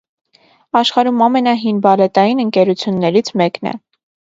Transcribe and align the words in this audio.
Աշխարհում 0.79 1.21
ամենահին 1.27 1.85
բալետային 1.85 2.45
ընկերություններից 2.49 3.35
մեկն 3.41 3.77
է։ 3.77 3.81